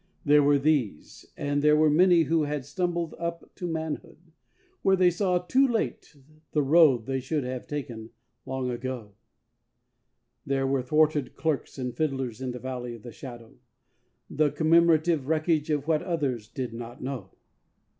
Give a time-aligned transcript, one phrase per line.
[0.25, 4.17] There were these, and there were many who had stumbled up to manhood,
[4.81, 6.15] Where they saw too late
[6.53, 8.09] the road they should have taken
[8.43, 9.13] long ago:
[10.43, 13.59] There were thwarted clerks and fiddlers in the Valley of the Shadow,
[14.27, 17.29] The commemorative wreckage of what others did not know.